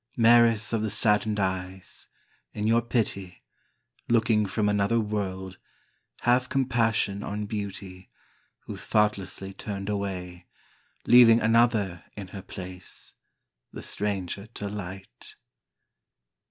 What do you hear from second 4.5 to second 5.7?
another world